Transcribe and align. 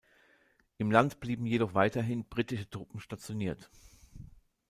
Im 0.79 0.89
Land 0.89 1.19
blieben 1.19 1.45
jedoch 1.45 1.75
weiterhin 1.75 2.25
britische 2.27 2.67
Truppen 2.67 2.99
stationiert. 2.99 3.69